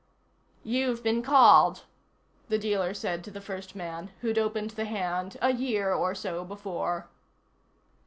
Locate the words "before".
6.43-7.07